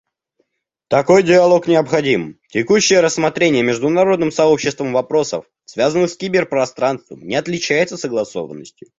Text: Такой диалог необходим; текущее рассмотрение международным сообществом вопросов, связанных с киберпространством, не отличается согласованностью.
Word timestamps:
Такой 0.87 1.21
диалог 1.21 1.67
необходим; 1.67 2.39
текущее 2.49 3.01
рассмотрение 3.01 3.61
международным 3.61 4.31
сообществом 4.31 4.93
вопросов, 4.93 5.45
связанных 5.65 6.09
с 6.09 6.17
киберпространством, 6.17 7.21
не 7.21 7.35
отличается 7.35 7.97
согласованностью. 7.97 8.87